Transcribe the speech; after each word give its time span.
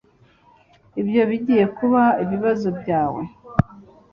Ibyo 1.01 1.21
bigiye 1.29 1.65
kuba 1.77 2.03
ibibazo 2.23 2.67
byawe 2.79 3.21